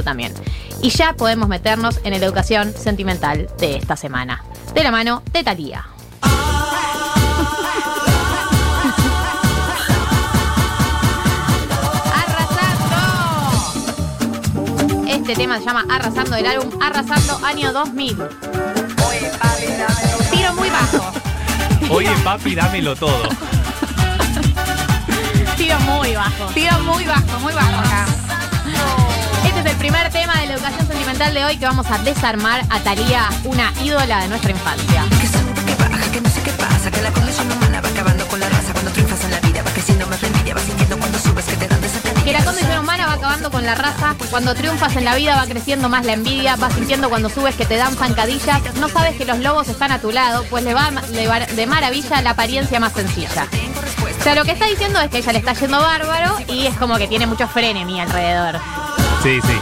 [0.00, 0.32] momento también.
[0.82, 4.42] Y ya podemos meternos en la educación sentimental de esta semana.
[4.74, 5.84] De la mano de Talía.
[12.60, 12.96] ¡Arrasando!
[15.06, 18.16] Este tema se llama Arrasando del álbum Arrasando año 2000.
[20.30, 21.12] Tiro muy bajo.
[21.90, 23.28] Oye, papi, dámelo todo.
[25.56, 26.46] Tiro muy bajo.
[26.54, 28.19] Tiro muy bajo, muy bajo acá.
[29.60, 32.62] Este es el primer tema de la educación sentimental de hoy que vamos a desarmar
[32.70, 35.04] a Talía, una ídola de nuestra infancia.
[35.20, 38.26] Que sube, que baja, que no sé qué pasa, que la condición humana va acabando
[38.28, 38.72] con la raza.
[38.72, 41.56] Cuando triunfas en la vida, va creciendo más la envidia, vas sintiendo cuando subes que
[41.56, 45.04] te dan de Que la condición humana va acabando con la raza, cuando triunfas en
[45.04, 48.62] la vida va creciendo más la envidia, vas sintiendo cuando subes que te dan zancadillas,
[48.76, 51.66] no sabes que los lobos están a tu lado, pues le va, le va de
[51.66, 53.46] maravilla la apariencia más sencilla.
[54.18, 56.76] O sea, lo que está diciendo es que ella le está yendo bárbaro y es
[56.78, 58.58] como que tiene mucho frenemy alrededor.
[59.22, 59.58] Sí, sí.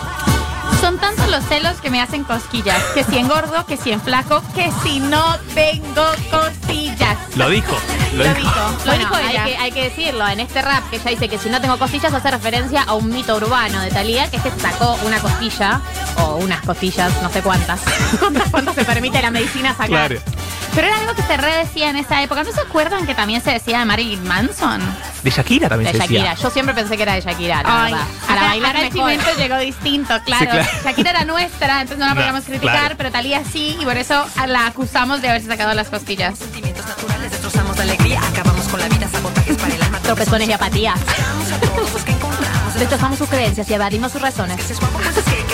[0.81, 2.81] Son tantos los celos que me hacen cosquillas.
[2.95, 7.17] Que si engordo, que si en flaco, que si no tengo costillas.
[7.35, 7.77] Lo dijo.
[8.13, 8.37] Lo Lo dijo.
[8.39, 9.45] dijo, lo Bueno, dijo hay ella.
[9.45, 12.15] que, hay que decirlo, en este rap que ella dice que si no tengo costillas
[12.15, 15.81] hace referencia a un mito urbano de Talía, que es que sacó una costilla,
[16.17, 17.81] o unas costillas, no sé cuántas,
[18.21, 19.89] cuántas, cuántas se permite la medicina sacar.
[19.89, 20.21] Claro.
[20.79, 22.45] Pero era algo que se redecía en esa época.
[22.45, 24.81] ¿No se acuerdan que también se decía de Marilyn Manson?
[25.25, 26.41] De Shakira también De se Shakira, decía.
[26.41, 28.07] yo siempre pensé que era de Shakira, la Ay, verdad.
[28.29, 29.37] para Acá- bailar acá el mejor.
[29.37, 30.45] llegó distinto, claro.
[30.45, 30.69] Sí, claro.
[30.85, 32.95] Shakira era nuestra, entonces no la No, podíamos criticar, claro.
[32.97, 36.39] pero Talía sí, y por eso la acusamos de haberse sacado las costillas.
[36.39, 39.99] Sentimientos naturales, destrozamos la alegría, acabamos con la vida, sabotajes para el alma.
[39.99, 41.01] Tropezones y apatías.
[42.79, 44.61] Destrozamos sus creencias y evadimos sus razones.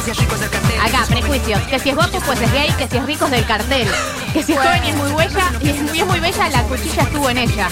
[0.04, 0.80] Si es es es rico es del cartel.
[0.80, 1.62] Acá, prejuicios.
[1.62, 2.70] Que si es guapo, pues es gay.
[2.72, 3.88] Que si es rico, es del cartel.
[4.34, 6.62] Que si es joven y es muy bella, y es, y es muy bella, la
[6.64, 7.68] cuchilla estuvo en ella.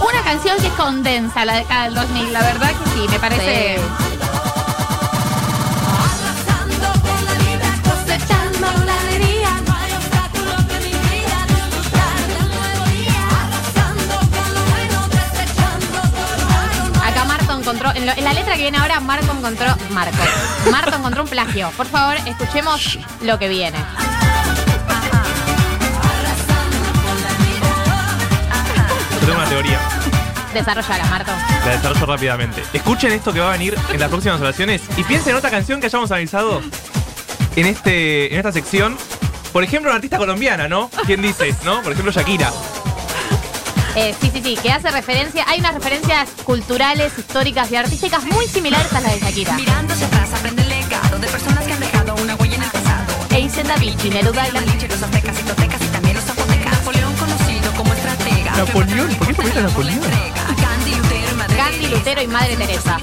[0.00, 3.78] Una canción que condensa la década del 2000, la verdad que sí, me parece.
[3.78, 4.11] Sí.
[18.02, 20.16] En, lo- en la letra que viene ahora, Marco encontró, Marco,
[20.70, 21.70] Marto encontró un plagio.
[21.76, 23.78] Por favor, escuchemos lo que viene.
[29.20, 29.78] Yo tengo una teoría.
[30.54, 31.32] Desarrollala, Marto.
[31.64, 32.62] La desarrollo rápidamente.
[32.72, 35.80] Escuchen esto que va a venir en las próximas oraciones y piensen en otra canción
[35.80, 36.60] que hayamos analizado
[37.56, 38.96] en, este, en esta sección.
[39.52, 40.90] Por ejemplo, una artista colombiana, ¿no?
[41.06, 41.54] ¿Quién dice?
[41.64, 41.82] ¿No?
[41.82, 42.50] Por ejemplo, Shakira.
[43.94, 48.46] Eh, sí, sí, sí, que hace referencia, hay unas referencias culturales, históricas y artísticas muy
[48.46, 49.52] similares a las de Shakira.
[49.54, 52.70] Mirando hacia atrás, aprende el legado de personas que han dejado una huella en el
[52.70, 53.14] pasado.
[53.30, 56.72] Eisen David, Neruda Los aztecas y totecas y también los zapotecas.
[56.72, 58.56] Napoleón conocido como estratega.
[58.56, 60.00] Napoleón, ¿por qué a Napoleón?
[60.00, 62.98] Gandhi, Lutero y Madre Gandhi, Lutero y Madre Teresa.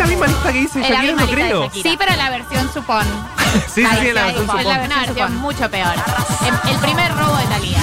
[0.00, 1.70] La misma lista que la Shakira, no creo.
[1.72, 3.04] Sí, pero la versión supón.
[3.68, 4.66] Sí, sí, sí, la versión supón.
[4.66, 5.94] una versión mucho peor.
[6.46, 7.80] El, el primer robo de Talía.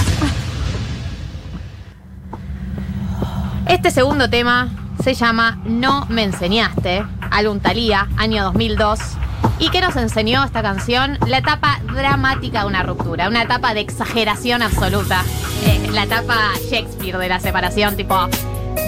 [3.67, 4.69] Este segundo tema
[5.03, 8.99] se llama No me enseñaste, álbum Talía, año 2002.
[9.59, 11.17] ¿Y qué nos enseñó esta canción?
[11.27, 15.23] La etapa dramática de una ruptura, una etapa de exageración absoluta.
[15.65, 18.15] Eh, la etapa Shakespeare de la separación, tipo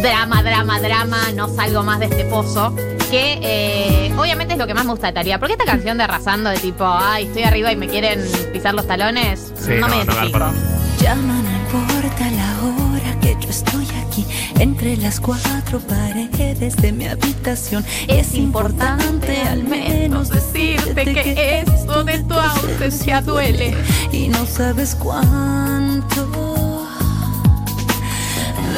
[0.01, 2.73] drama, drama, drama, no salgo más de este pozo.
[3.09, 5.39] Que eh, obviamente es lo que más me gusta de Talía.
[5.39, 8.21] Porque esta canción de arrasando, de tipo, ay, estoy arriba y me quieren
[8.53, 10.31] pisar los talones, Sí, no, no, me no, identifico.
[10.33, 10.55] perdón.
[11.01, 14.25] Llama, no importa la hora que yo estoy aquí,
[14.59, 17.83] entre las cuatro paredes de mi habitación.
[18.07, 23.75] Es importante al menos decirte que esto de tu ausencia duele.
[24.11, 26.58] y no sabes cuánto.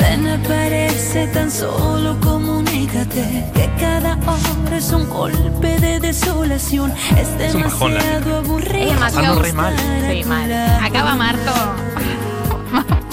[0.01, 6.91] Ven, aparece tan solo comunícate que cada hora es un golpe de desolación.
[7.17, 8.89] Es un demasiado aburrido.
[8.89, 9.75] Es demasiado re mal.
[10.09, 10.51] Sí, mal.
[10.83, 11.53] Acaba Marto.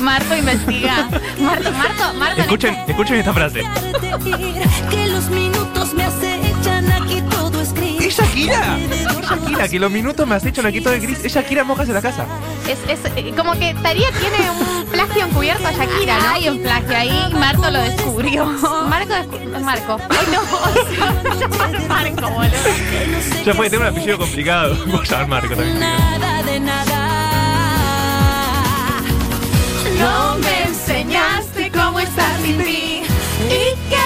[0.00, 1.08] Marto investiga.
[1.40, 2.40] Marto, Marto, Marto.
[2.40, 3.62] Escuchen, escuchen esta frase.
[4.90, 8.04] Que los minutos me acechan aquí todo es gris.
[8.06, 8.78] ¡Es Shakira!
[8.90, 11.18] Es Shakira, que los minutos me has hecho la quito de gris.
[11.24, 12.24] Es Shakira mojas en la casa.
[12.68, 16.28] Es, es eh, como que Talía tiene un plagio encubierto a Shakira, ¿no?
[16.30, 18.44] Hay un plagio ahí Marto lo descubrió.
[18.88, 19.98] Marco descu- Marco.
[20.10, 21.88] Ay, no.
[21.88, 22.50] Marco, boludo.
[23.44, 24.76] Ya fue, tengo un apellido complicado.
[24.86, 25.78] Voy a llamar Marco también.
[25.80, 27.14] Nada de nada.
[29.98, 33.02] No me enseñaste cómo estar sin ti.
[33.48, 33.97] ¿Y qué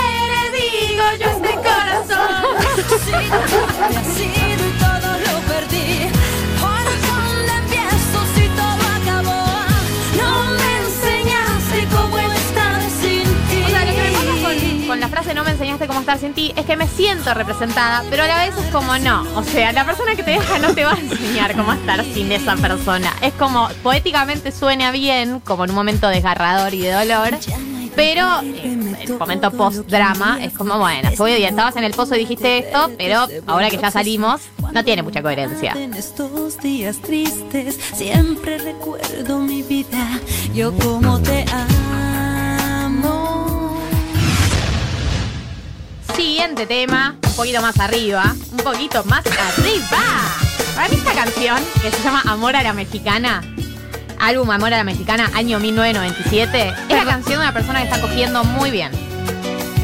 [14.93, 18.05] Con la frase no me enseñaste cómo estar sin ti, es que me siento representada,
[18.11, 19.23] pero a la vez es como no.
[19.37, 22.31] O sea, la persona que te deja no te va a enseñar cómo estar sin
[22.31, 23.11] esa persona.
[23.23, 27.39] Es como poéticamente suena bien, como en un momento desgarrador y de dolor,
[27.95, 32.21] pero eh, el momento post-drama es como, bueno, fue bien, estabas en el pozo y
[32.21, 34.41] dijiste esto, pero ahora que ya salimos,
[34.73, 35.73] no tiene mucha coherencia.
[35.73, 40.21] En estos días tristes siempre recuerdo mi vida.
[40.55, 41.73] Yo como te amo.
[46.15, 50.03] Siguiente tema, un poquito más arriba, un poquito más arriba.
[50.75, 53.43] Para mí esta canción, que se llama Amor a la Mexicana,
[54.23, 58.01] álbum Amor a la Mexicana, año 1997, es la canción de una persona que está
[58.01, 58.93] cogiendo muy bien.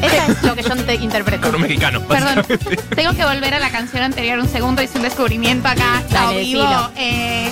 [0.01, 1.47] Eso es lo que yo te interpreto.
[1.47, 2.01] Con un mexicano.
[2.01, 2.45] Perdón,
[2.95, 6.01] tengo que volver a la canción anterior un segundo, hice un descubrimiento acá.
[6.31, 6.89] Vivo.
[6.95, 7.49] Eh,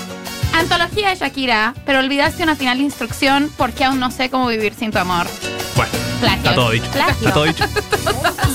[0.54, 4.74] antología de Shakira, pero olvidaste una final de instrucción porque aún no sé cómo vivir
[4.74, 5.28] sin tu amor.
[5.76, 5.92] Bueno,
[6.22, 6.38] Plagio.
[6.38, 6.92] está todo dicho.
[6.92, 7.28] Plagio.
[7.28, 7.66] Está todo dicho.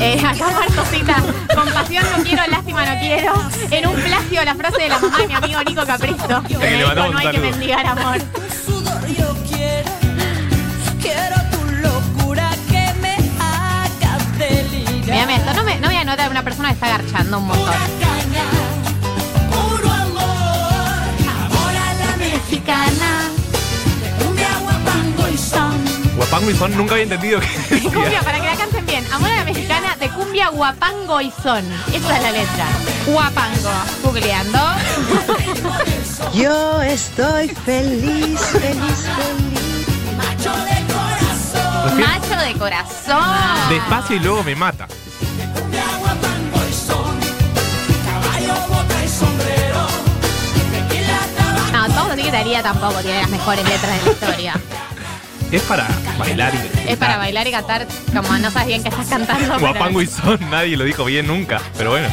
[0.00, 1.22] Eh, acá Martosita,
[1.54, 3.32] compasión no quiero, lástima no quiero.
[3.70, 6.42] En un plagio la frase de la mamá de mi amigo Nico Capristo.
[6.46, 7.50] Que me dijo, no hay que saludo".
[7.50, 8.18] mendigar amor.
[15.04, 18.07] Mírame esto, no, me, no voy a notar una persona que está garchando un montón.
[26.54, 29.04] Son, nunca había entendido que Cumbia, para que la canten bien.
[29.12, 31.64] Amor a la mexicana de cumbia guapango y son.
[31.92, 32.66] Esa es la letra.
[33.06, 33.70] Guapango.
[34.02, 34.58] Googleando.
[36.34, 39.78] Yo estoy feliz, feliz, feliz.
[40.16, 43.68] Macho de corazón, Macho de corazón.
[43.70, 44.86] Despacio y luego me mata.
[51.72, 54.54] No, todos Talía tampoco tiene las mejores letras de la historia.
[55.50, 59.06] Es para bailar y Es para bailar y cantar como no sabes bien qué estás
[59.06, 59.58] cantando.
[59.58, 61.60] Guapango y son, nadie lo dijo bien nunca.
[61.76, 62.08] Pero bueno.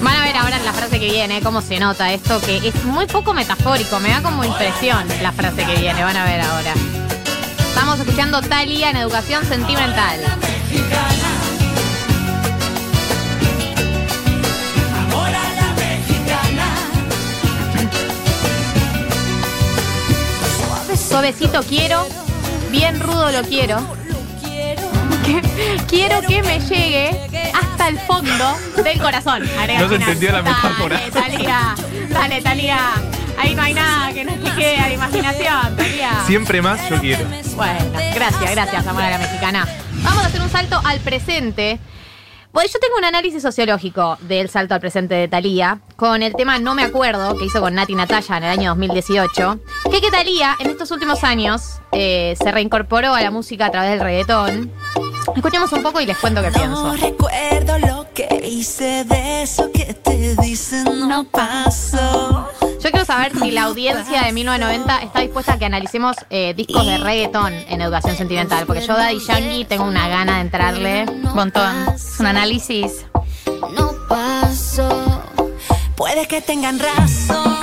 [0.00, 2.84] Van a ver ahora en la frase que viene cómo se nota esto, que es
[2.84, 6.72] muy poco metafórico, me da como impresión la frase que viene, van a ver ahora.
[7.68, 10.18] Estamos escuchando Talía en educación sentimental.
[21.12, 22.06] Suavecito quiero,
[22.70, 23.76] bien rudo lo quiero.
[24.42, 24.82] quiero.
[25.86, 27.10] Quiero que me llegue
[27.52, 29.42] hasta el fondo del corazón.
[29.60, 30.08] Agrega No se final.
[30.08, 30.96] entendió la metáfora.
[30.96, 31.74] Dale, Talía.
[32.08, 32.78] Dale, Talía.
[33.38, 36.10] Ahí no hay nada que no te quede a la imaginación, Talía.
[36.26, 37.26] Siempre más yo quiero.
[37.56, 37.78] Bueno,
[38.14, 39.68] gracias, gracias, amor a la mexicana.
[40.02, 41.78] Vamos a hacer un salto al presente.
[42.52, 46.58] Bueno, yo tengo un análisis sociológico del salto al presente de Thalía con el tema
[46.58, 49.58] No me acuerdo que hizo con Nati Natalia en el año 2018.
[49.90, 53.92] Que que Thalía en estos últimos años eh, se reincorporó a la música a través
[53.92, 54.70] del reggaetón.
[55.34, 56.88] Escuchemos un poco y les cuento qué pienso.
[56.88, 62.50] No recuerdo lo que hice de eso que te dicen no pasó.
[62.82, 66.84] Yo quiero saber si la audiencia de 1990 está dispuesta a que analicemos eh, discos
[66.84, 68.66] de reggaetón en educación sentimental.
[68.66, 71.06] Porque yo, Daddy Yankee, tengo una gana de entrarle.
[71.32, 71.88] Montón.
[71.94, 73.06] Es un análisis.
[73.76, 75.22] No pasó.
[75.96, 77.61] Puede que tengan razón,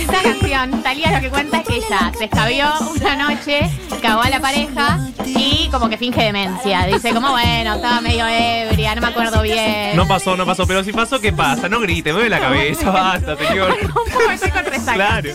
[0.00, 3.70] Esta canción, Talía lo que cuenta es que ella se escabió una noche,
[4.02, 6.86] cagó a la pareja y como que finge demencia.
[6.86, 9.96] Dice como, bueno, estaba medio ebria, no me acuerdo bien.
[9.96, 10.66] No pasó, no pasó.
[10.66, 11.68] Pero si pasó, ¿qué pasa?
[11.68, 13.76] No grite, mueve la cabeza, basta, señor.
[13.82, 14.94] un poco estoy con resaca.
[14.94, 15.30] Claro.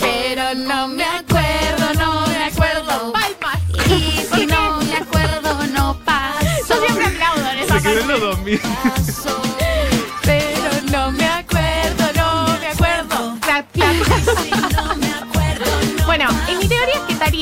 [0.00, 3.12] Pero no me acuerdo, no me acuerdo.
[3.12, 3.58] Palmas.
[3.86, 6.40] Y si no me acuerdo, no pasa.
[6.68, 8.60] Yo siempre aplaudo en esa Se quedó en los parte.
[8.60, 9.51] 2000.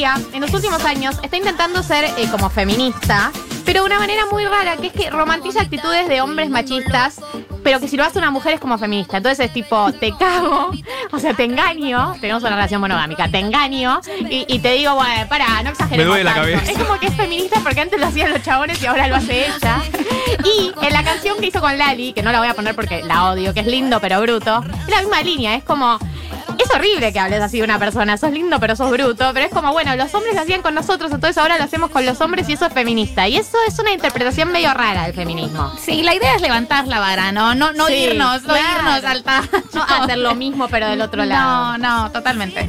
[0.05, 3.31] En los últimos años está intentando ser eh, como feminista,
[3.67, 7.21] pero de una manera muy rara, que es que romantiza actitudes de hombres machistas,
[7.63, 9.19] pero que si lo hace una mujer es como feminista.
[9.19, 10.71] Entonces es tipo, te cago,
[11.13, 15.29] o sea, te engaño, tenemos una relación monogámica, te engaño y, y te digo, bueno,
[15.29, 16.51] para, no exageremos Me duele la tanto".
[16.51, 16.73] cabeza.
[16.73, 19.47] Es como que es feminista porque antes lo hacían los chabones y ahora lo hace
[19.47, 19.83] ella.
[20.45, 23.03] Y en la canción que hizo con Lali, que no la voy a poner porque
[23.03, 25.99] la odio, que es lindo pero bruto, es la misma línea, es como...
[26.71, 29.53] Es horrible que hables así de una persona, sos lindo pero sos bruto, pero es
[29.53, 32.49] como, bueno, los hombres lo hacían con nosotros, entonces ahora lo hacemos con los hombres
[32.49, 33.27] y eso es feminista.
[33.29, 35.73] Y eso es una interpretación medio rara del feminismo.
[35.81, 38.79] Sí, la idea es levantar la vara, no, no, no Sí, irnos, no claro.
[38.79, 39.49] irnos al tacho.
[39.75, 41.79] No hacer lo mismo pero del otro lado.
[41.79, 42.69] No, no, totalmente.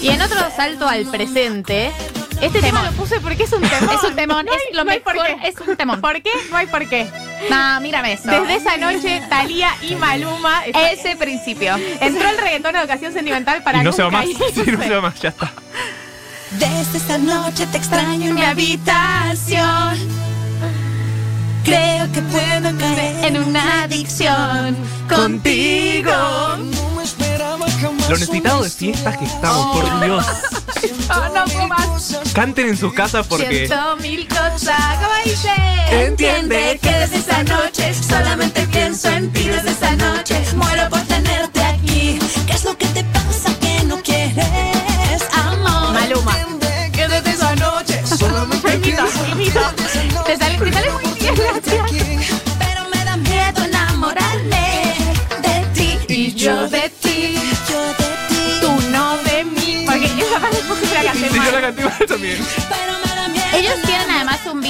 [0.00, 1.92] Y en otro salto al presente,
[2.40, 3.94] este tema lo puse porque es un temón.
[3.94, 5.48] Es un temón, No hay- es lo no hay mejor, por qué.
[5.48, 6.00] es un temón.
[6.00, 6.30] ¿Por qué?
[6.50, 7.08] No hay por qué.
[7.50, 8.30] No, mírame eso.
[8.30, 10.62] Desde esa noche, Talía y Maluma.
[10.66, 11.76] Ese principio.
[12.00, 14.26] Entró el reggaetón de educación sentimental para Y no se va más.
[14.54, 15.52] Sí, no se va más, ya está.
[16.52, 20.22] Desde esta noche te extraño en mi habitación.
[21.64, 24.76] Creo que puedo caer En una adicción
[25.08, 26.12] Contigo.
[27.58, 30.26] Lo necesitado de fiestas que estamos, por Dios.
[31.08, 31.44] No, no.
[32.32, 33.66] Canten en sus casas porque.
[33.66, 34.80] Siento mil cosas.
[34.96, 35.50] ¿Cómo dice?
[35.90, 40.42] Entiende que desde esa noche solamente pienso en ti desde esa noche.
[40.56, 42.18] Muero por tenerte aquí.
[42.46, 43.04] ¿Qué es lo que te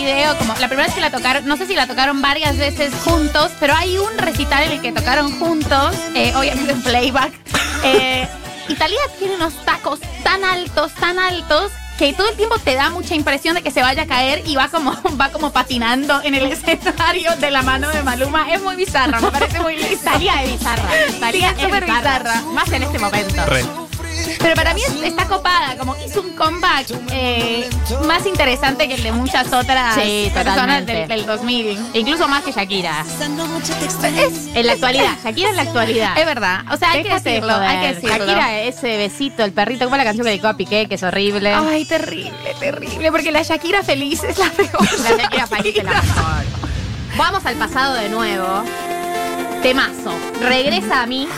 [0.05, 2.93] video, como la primera vez que la tocaron, no sé si la tocaron varias veces
[3.05, 7.33] juntos, pero hay un recital en el que tocaron juntos, eh, obviamente en playback.
[7.85, 8.29] Eh,
[8.69, 13.15] Italia tiene unos tacos tan altos, tan altos, que todo el tiempo te da mucha
[13.15, 16.47] impresión de que se vaya a caer y va como, va como patinando en el
[16.51, 18.51] escenario de la mano de Maluma.
[18.53, 19.99] Es muy bizarro, me parece muy lindo.
[20.03, 20.89] Talía de bizarra.
[21.21, 22.19] Talía Sí, es súper bizarra.
[22.19, 22.41] bizarra.
[22.53, 23.45] Más en este momento.
[23.47, 23.65] Re.
[24.39, 27.69] Pero para mí es- está copada, como hizo un comeback eh,
[28.07, 31.79] más interesante que el de muchas otras Sí, personas del, del 2000.
[31.95, 33.05] Incluso más que Shakira.
[33.83, 34.23] Extraño.
[34.55, 35.17] En la actualidad.
[35.25, 36.19] Shakira en la actualidad.
[36.19, 38.17] Es verdad, o sea, hay que decirlo, hay que decirlo.
[38.27, 41.53] Shakira, ese besito, el perrito, como la canción que dedicó a Piqué, que es horrible.
[41.55, 44.71] Ay, terrible, terrible, porque la Shakira feliz es la peor.
[45.01, 46.45] La Shakira feliz es la mejor.
[47.17, 48.63] Vamos al pasado de nuevo.
[49.63, 50.13] Temazo.
[50.41, 51.29] Regresa a mí.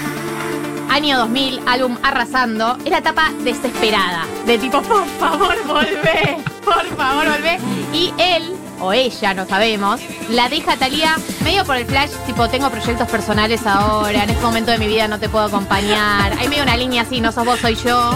[0.90, 2.76] Año 2000, álbum Arrasando.
[2.84, 4.26] Es la etapa desesperada.
[4.46, 6.38] De tipo, por favor, volvé.
[6.64, 7.58] Por favor, volvé.
[7.92, 10.00] Y él, o ella, no sabemos,
[10.30, 14.70] la deja Talía medio por el flash, tipo, tengo proyectos personales ahora, en este momento
[14.70, 16.36] de mi vida no te puedo acompañar.
[16.38, 18.12] Hay medio una línea así, no sos vos, soy yo.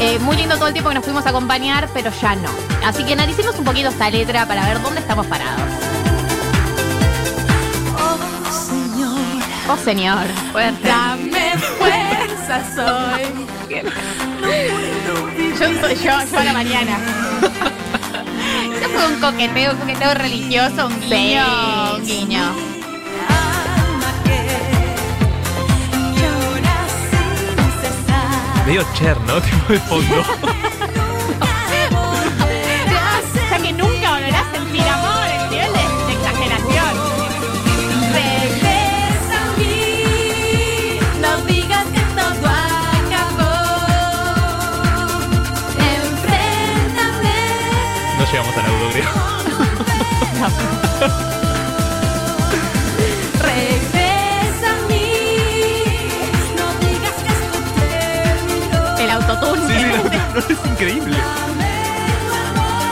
[0.00, 2.50] Eh, muy lindo todo el tiempo que nos fuimos a acompañar, pero ya no.
[2.86, 5.87] Así que analicemos un poquito esta letra para ver dónde estamos parados.
[9.70, 10.26] Oh, señor.
[10.52, 10.88] Fuerte.
[10.88, 13.22] Dame fuerza, soy.
[15.58, 16.98] Yo soy yo, yo a la mañana.
[18.80, 21.96] Eso fue un coqueteo, un coqueteo religioso, un guiño.
[21.96, 22.54] Un guiño.
[28.66, 29.40] Medio Cher, ¿no?
[29.40, 30.24] Tipo de fondo.
[53.40, 55.06] Regresa a mí,
[56.56, 58.80] no digas que esto terminó.
[58.98, 59.66] El autotune.
[60.46, 61.16] Sí, es increíble.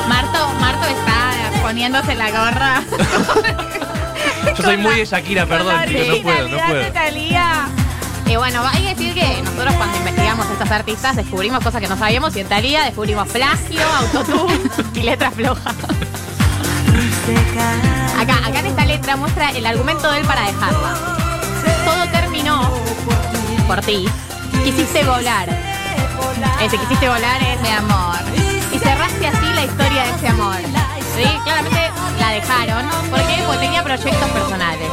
[0.08, 2.82] Marto, Marto está poniéndose la gorra.
[4.56, 6.82] Yo soy muy de Shakira, perdón, chicos, no puedo, no puedo.
[8.28, 11.87] Y bueno, hay que decir que nosotros cuando investigamos a estos artistas descubrimos cosas que
[11.87, 14.58] no sabíamos y en Talía descubrimos plagio, autotune
[14.94, 15.73] y letra floja.
[18.18, 21.16] Acá, acá en esta letra muestra el argumento de él para dejarla.
[21.84, 22.70] Todo terminó
[23.66, 24.08] por ti.
[24.64, 25.48] Quisiste volar.
[26.62, 28.16] Ese quisiste volar es de amor.
[28.72, 30.56] Y cerraste así la historia de ese amor.
[31.16, 32.88] Sí, claramente la dejaron.
[33.10, 33.42] ¿Por qué?
[33.46, 34.90] Porque tenía proyectos personales.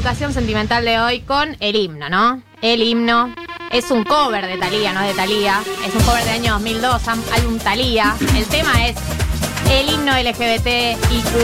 [0.00, 2.42] Educación sentimental de hoy con el himno, ¿no?
[2.62, 3.34] El himno
[3.70, 5.60] es un cover de Thalía, no es de Thalía.
[5.86, 8.16] Es un cover del año 2002, am- álbum Thalía.
[8.34, 8.96] El tema es
[9.70, 11.36] el himno LGBTIQ.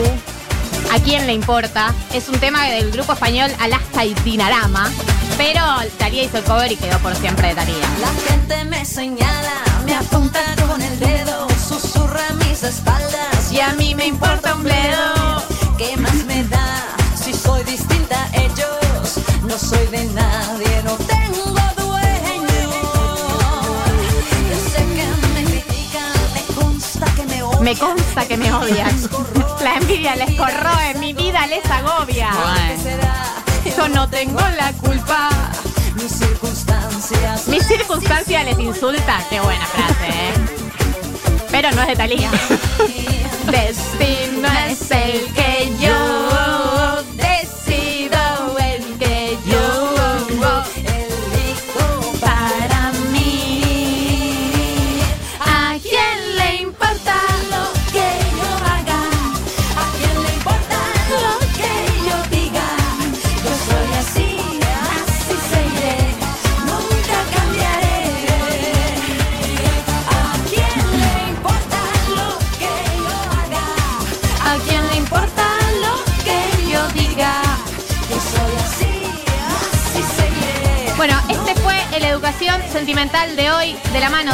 [0.91, 1.93] ¿A quién le importa?
[2.15, 4.91] Es un tema del grupo español Alaska y Dinarama.
[5.37, 5.61] Pero
[5.99, 7.87] Thalía hizo el cover y quedó por siempre de Thalía.
[8.01, 9.53] La gente me señala,
[9.85, 15.43] me apunta con el dedo, susurra mis espaldas y a mí me importa un bledo.
[15.77, 16.96] ¿Qué más me da
[27.67, 28.97] me consta que me odian.
[29.61, 32.31] La envidia les corroe, mi vida les agobia.
[33.77, 35.31] Yo no tengo la culpa.
[35.97, 37.49] Mis circunstancias.
[37.49, 39.19] Mis circunstancias les insulta.
[39.29, 40.09] Qué buena frase.
[40.09, 40.33] ¿eh?
[41.51, 42.31] Pero no es de Talía.
[43.51, 46.26] Destino es el que yo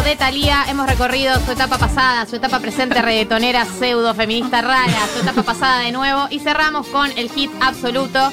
[0.00, 5.20] de Talía hemos recorrido su etapa pasada, su etapa presente reggaetonera, pseudo feminista rara, su
[5.20, 8.32] etapa pasada de nuevo y cerramos con el hit absoluto,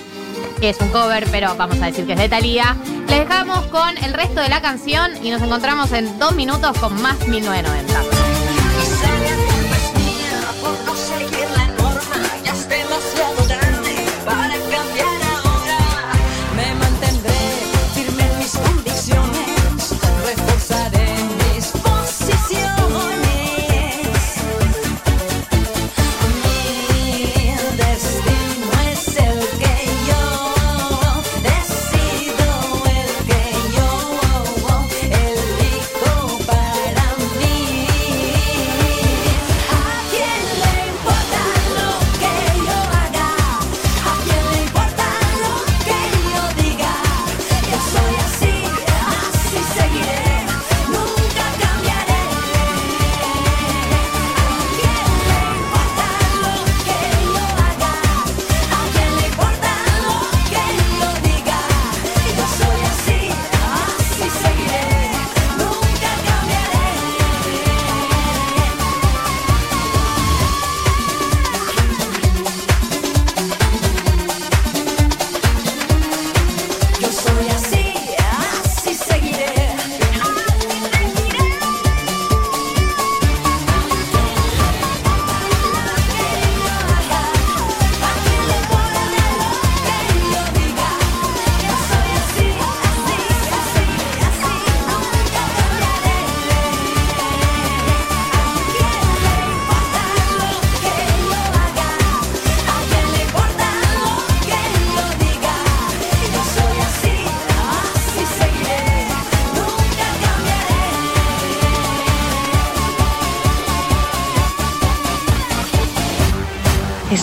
[0.62, 2.78] que es un cover, pero vamos a decir que es de Talía.
[3.10, 7.00] Les dejamos con el resto de la canción y nos encontramos en dos minutos con
[7.02, 8.19] más 1990.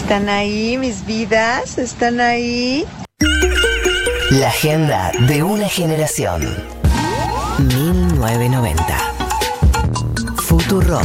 [0.06, 2.86] Están ahí mis vidas, están ahí.
[4.30, 6.42] La agenda de una generación.
[7.58, 8.84] 1990.
[10.36, 11.00] Futuro.